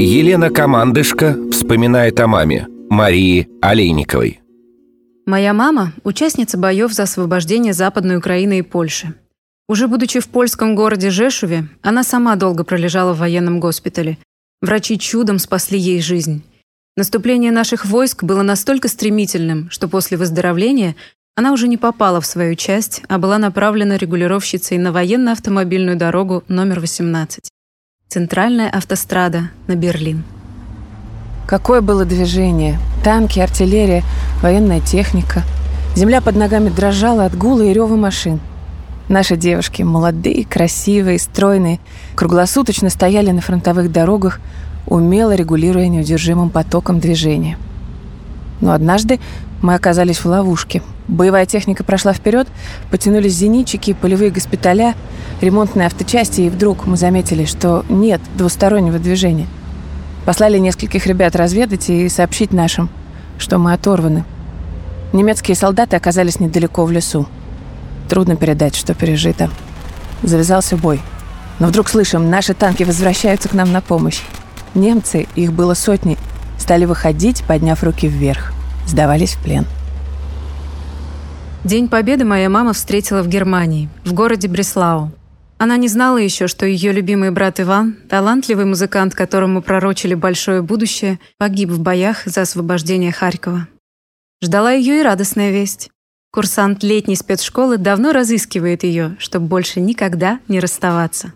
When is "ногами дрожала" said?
36.36-37.26